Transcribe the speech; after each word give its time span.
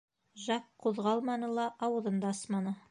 Жак 0.45 0.65
ҡуҙғалманы 0.85 1.51
ла, 1.59 1.69
ауыҙын 1.89 2.21
да 2.27 2.35
асманы. 2.37 2.77